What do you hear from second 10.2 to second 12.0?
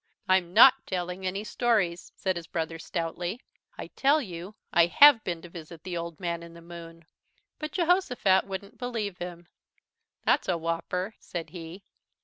"That's a whopper," said he.